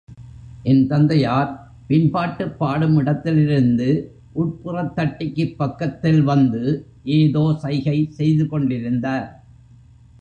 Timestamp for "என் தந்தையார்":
0.63-1.51